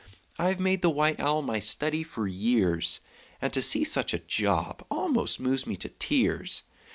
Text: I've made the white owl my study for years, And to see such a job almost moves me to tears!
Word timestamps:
I've 0.39 0.59
made 0.59 0.81
the 0.81 0.89
white 0.89 1.19
owl 1.19 1.43
my 1.43 1.59
study 1.59 2.01
for 2.01 2.25
years, 2.25 3.01
And 3.39 3.53
to 3.53 3.61
see 3.61 3.83
such 3.83 4.15
a 4.15 4.25
job 4.25 4.83
almost 4.89 5.39
moves 5.39 5.67
me 5.67 5.75
to 5.75 5.89
tears! 5.89 6.63